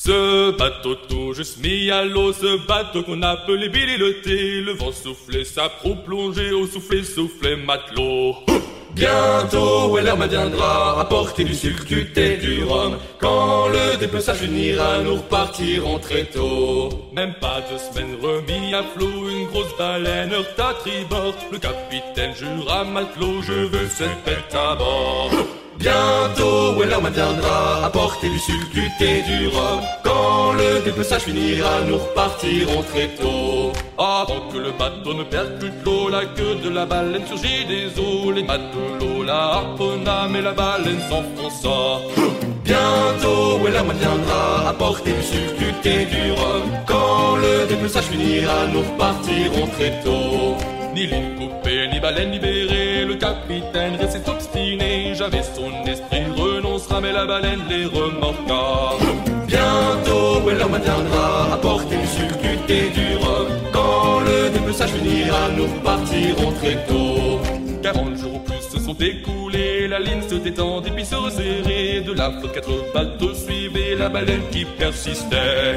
[0.00, 4.70] Ce bateau tout juste mis à l'eau, ce bateau qu'on appelait Billy le thé, le
[4.74, 8.36] vent soufflait, sa proue plongée au soufflet, soufflet matelot.
[8.94, 12.96] Bientôt, l'heure viendra apporter du sucre, du thé, du rhum.
[13.18, 16.90] Quand le dépeçage finira, nous repartirons très tôt.
[17.12, 21.34] Même pas deux semaines remis à flot, une grosse baleine heurte à tribord.
[21.50, 25.32] Le capitaine jure à matelot, je veux cette bête à bord.
[25.76, 26.57] Bientôt,
[26.88, 29.80] l'heure viendra apporter du sucre, du thé, du rhum.
[30.02, 33.72] Quand le dépeçage finira, nous repartirons très tôt.
[33.98, 38.32] Avant que le bateau ne percute l'eau, la queue de la baleine surgit des eaux.
[38.32, 41.78] Les matelots la harponna, mais la baleine s'enfonça.
[42.64, 46.62] Bientôt, l'heure viendra apporter du sucre, du thé, du rhum.
[46.86, 50.56] Quand le dépeçage finira, nous repartirons très tôt.
[50.94, 55.14] Ni ligne coupée, ni baleine libérée, le capitaine restait obstiné.
[55.14, 56.27] J'avais son esprit
[57.00, 58.96] mais la baleine les remorqua.
[59.46, 63.46] Bientôt, l'heure viendra apporter du sucre, du thé, du rhum.
[63.72, 67.40] Quand le dépeçage finira, nous repartirons très tôt.
[67.82, 72.00] 40 jours ou plus se sont écoulés, la ligne se détendit puis se resserrait.
[72.00, 75.76] De la flotte, quatre bateaux suivaient la baleine qui persistait.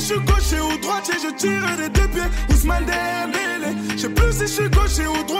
[0.00, 2.22] Je suis gaucher ou droitier, je tire des deux pieds.
[2.48, 3.76] Ousmane Dembélé.
[3.92, 5.39] Je sais plus si je suis gaucher ou droitier,